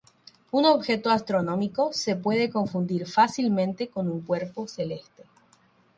[0.49, 5.25] Un objeto astronómico se puede confundir fácilmente con un cuerpo celeste.